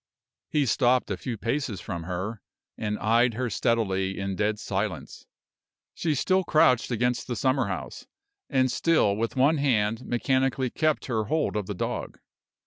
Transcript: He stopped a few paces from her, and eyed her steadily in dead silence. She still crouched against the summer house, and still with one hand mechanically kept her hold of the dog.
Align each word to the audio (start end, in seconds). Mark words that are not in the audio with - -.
He 0.49 0.65
stopped 0.65 1.11
a 1.11 1.15
few 1.15 1.37
paces 1.37 1.79
from 1.79 2.05
her, 2.05 2.41
and 2.75 2.97
eyed 2.97 3.35
her 3.35 3.51
steadily 3.51 4.17
in 4.19 4.35
dead 4.35 4.57
silence. 4.57 5.27
She 5.93 6.15
still 6.15 6.43
crouched 6.43 6.89
against 6.89 7.27
the 7.27 7.35
summer 7.35 7.67
house, 7.67 8.07
and 8.49 8.71
still 8.71 9.15
with 9.15 9.35
one 9.35 9.57
hand 9.57 10.03
mechanically 10.03 10.71
kept 10.71 11.05
her 11.05 11.25
hold 11.25 11.55
of 11.55 11.67
the 11.67 11.75
dog. 11.75 12.17